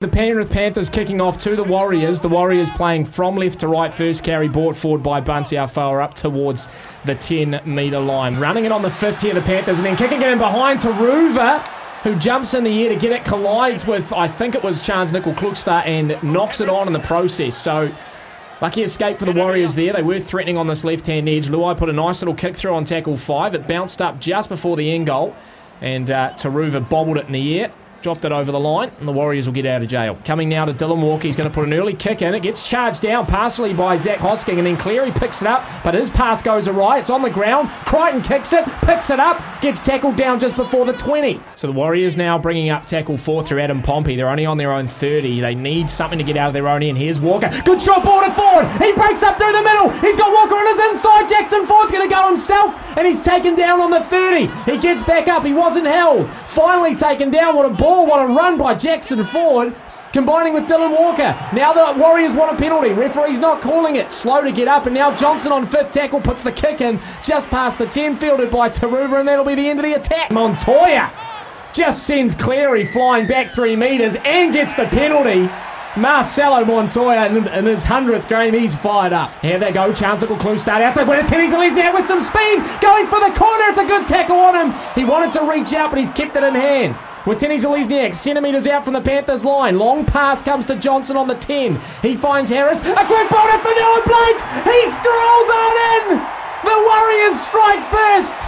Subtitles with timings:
[0.00, 2.20] The Penrith Panthers kicking off to the Warriors.
[2.20, 3.92] The Warriors playing from left to right.
[3.92, 6.68] First carry brought forward by Bunty Afoa up towards
[7.04, 8.40] the 10 metre line.
[8.40, 10.88] Running it on the fifth here, the Panthers, and then kicking it in behind to
[10.88, 11.60] Ruva,
[12.02, 15.12] who jumps in the air to get it, collides with, I think it was Charnze
[15.12, 17.54] Nicoll-Klokstad, and knocks it on in the process.
[17.54, 17.92] So,
[18.62, 19.92] lucky escape for the Warriors there.
[19.92, 21.50] They were threatening on this left hand edge.
[21.50, 23.54] Luai put a nice little kick through on tackle five.
[23.54, 25.36] It bounced up just before the end goal,
[25.82, 27.70] and uh, Turuva bobbled it in the air
[28.02, 30.18] dropped it over the line, and the Warriors will get out of jail.
[30.24, 31.26] Coming now to Dylan Walker.
[31.26, 32.34] He's going to put an early kick in.
[32.34, 35.94] It gets charged down partially by Zach Hosking, and then Cleary picks it up, but
[35.94, 36.98] his pass goes awry.
[36.98, 37.68] It's on the ground.
[37.86, 41.40] Crichton kicks it, picks it up, gets tackled down just before the 20.
[41.56, 44.16] So the Warriors now bringing up tackle four through Adam Pompey.
[44.16, 45.40] They're only on their own 30.
[45.40, 46.96] They need something to get out of their own end.
[46.96, 47.50] Here's Walker.
[47.64, 48.66] Good shot, border forward.
[48.82, 49.90] He breaks up through the middle.
[50.00, 51.28] He's got Walker on his inside.
[51.28, 54.46] Jackson Ford's going to go himself, and he's taken down on the 30.
[54.70, 55.44] He gets back up.
[55.44, 56.30] He wasn't held.
[56.46, 57.56] Finally taken down.
[57.56, 57.89] What a ball.
[57.90, 59.74] What a run by Jackson Ford.
[60.12, 61.36] Combining with Dylan Walker.
[61.52, 62.90] Now the Warriors want a penalty.
[62.92, 64.10] Referee's not calling it.
[64.10, 67.48] Slow to get up, and now Johnson on fifth tackle puts the kick in just
[67.48, 70.32] past the 10, fielded by Turuva, and that'll be the end of the attack.
[70.32, 71.12] Montoya
[71.72, 75.48] just sends Cleary flying back three metres and gets the penalty.
[75.96, 79.32] Marcelo Montoya in, in his 100th game, he's fired up.
[79.42, 81.26] Here they go, Charnze Nicoll-Klokstad out to win it.
[81.26, 83.64] Tenny's there with some speed, going for the corner.
[83.68, 84.80] It's a good tackle on him.
[84.94, 86.96] He wanted to reach out, but he's kept it in hand.
[87.26, 89.78] With Tenny Zelezniak, centimetres out from the Panthers line.
[89.78, 91.78] Long pass comes to Johnson on the 10.
[92.00, 92.80] He finds Harris.
[92.80, 94.40] A quick ball to Fonua-Blake.
[94.64, 96.24] He strolls on in.
[96.64, 98.40] The Warriors strike first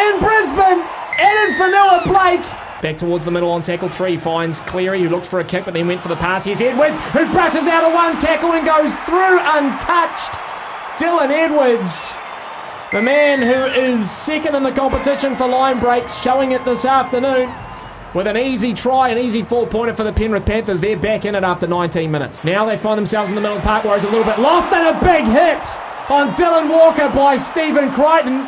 [0.00, 0.82] in Brisbane.
[1.20, 2.80] And in Fonua-Blake.
[2.80, 4.16] Back towards the middle on tackle three.
[4.16, 6.46] Finds Cleary, who looked for a kick but then went for the pass.
[6.46, 10.32] Here's Edwards, who brushes out a one tackle and goes through untouched.
[10.98, 12.14] Dylan Edwards.
[12.90, 17.52] The man who is second in the competition for line breaks, showing it this afternoon
[18.14, 20.80] with an easy try, an easy four pointer for the Penrith Panthers.
[20.80, 22.42] They're back in it after 19 minutes.
[22.44, 24.38] Now they find themselves in the middle of the park where he's a little bit
[24.38, 25.64] lost and a big hit
[26.08, 28.46] on Dylan Walker by Stephen Crichton.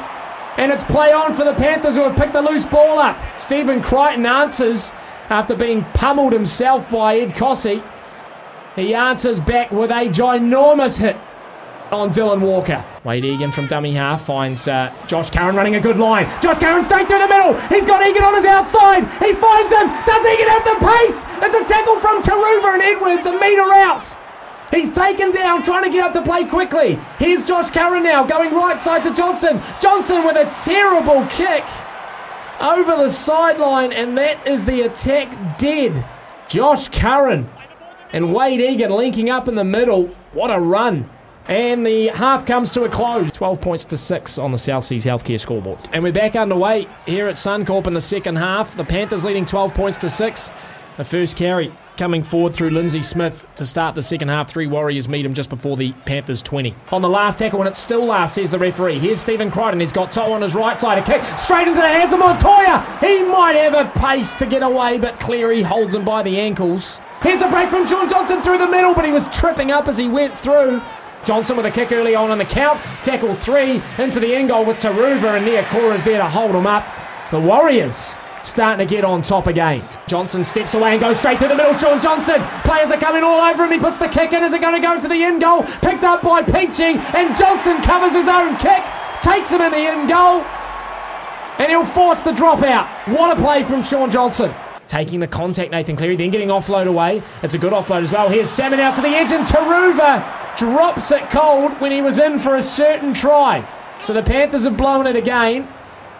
[0.56, 3.19] And it's play on for the Panthers who have picked the loose ball up.
[3.38, 4.93] Stephen Crichton answers
[5.28, 7.84] after being pummeled himself by Ed Kosi.
[8.76, 11.16] He answers back with a ginormous hit
[11.93, 12.85] on Dylan Walker.
[13.05, 16.27] Wayde Egan from dummy half finds uh, Josh Curran running a good line.
[16.41, 17.59] Josh Curran straight through the middle.
[17.69, 19.03] He's got Egan on his outside.
[19.23, 19.89] He finds him.
[20.05, 21.25] Does Egan have the pace?
[21.43, 24.19] It's a tackle from Turuva and Edwards a metre out.
[24.73, 26.99] He's taken down, trying to get up to play quickly.
[27.19, 29.61] Here's Josh Curran now, going right side to Johnson.
[29.81, 31.65] Johnson with a terrible kick
[32.61, 36.05] over the sideline, and that is the attack dead.
[36.49, 37.49] Josh Curran
[38.13, 40.09] and Wayde Egan linking up in the middle.
[40.33, 41.09] What a run.
[41.49, 43.31] And the half comes to a close.
[43.31, 45.79] 12 points to 6 on the South Seas Healthcare scoreboard.
[45.93, 48.77] And we're back underway here at Suncorp in the second half.
[48.77, 50.51] The Panthers leading 12 points to 6.
[50.97, 54.51] The first carry coming forward through Lindsay Smith to start the second half.
[54.51, 56.75] Three Warriors meet him just before the Panthers 20.
[56.91, 58.99] On the last tackle, and it's still last, says the referee.
[58.99, 59.79] Here's Stephen Crichton.
[59.81, 60.99] He's got To'o on his right side.
[60.99, 62.81] A kick straight into the hands of Montoya.
[63.01, 67.01] He might have a pace to get away, but Cleary holds him by the ankles.
[67.23, 69.97] Here's a break from John Johnson through the middle, but he was tripping up as
[69.97, 70.83] he went through.
[71.26, 72.81] Johnson with a kick early on in the count.
[73.03, 76.87] Tackle three into the end goal with Turuva and Niakora's there to hold him up.
[77.32, 78.14] The Warriors
[78.44, 79.87] starting to get on top again.
[80.06, 81.76] Johnson steps away and goes straight to the middle.
[81.76, 82.41] Shaun Johnson.
[82.62, 83.72] Players are coming all over him.
[83.72, 84.44] He puts the kick in.
[84.44, 85.64] Is it going to go to the end goal?
[85.82, 86.97] Picked up by Peachey.
[87.14, 88.84] And Johnson covers his own kick.
[89.20, 90.43] Takes him in the end goal.
[91.58, 92.87] And he'll force the dropout.
[93.08, 94.54] What a play from Shaun Johnson.
[94.87, 97.23] Taking the contact, Nathan Cleary, then getting offload away.
[97.43, 98.29] It's a good offload as well.
[98.29, 102.39] Here's Salmon out to the edge, and Turuva drops it cold when he was in
[102.39, 103.69] for a certain try.
[104.01, 105.69] So the Panthers have blown it again.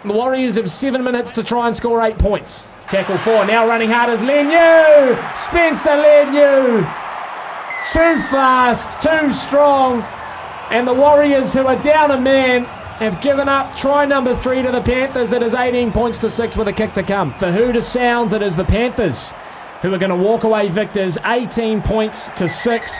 [0.03, 2.67] The Warriors have seven minutes to try and score eight points.
[2.87, 5.37] Tackle four, now running hard as Leniu!
[5.37, 6.79] Spencer Leniu!
[7.91, 10.01] Too fast, too strong.
[10.69, 12.67] And the Warriors, who are down a man,
[12.99, 15.31] have given up try number three to the Panthers.
[15.31, 17.35] It is 18 points to six with a kick to come.
[17.39, 19.33] The Hooter sounds, it is the Panthers
[19.81, 22.93] who are going to walk away victors 18 points to six.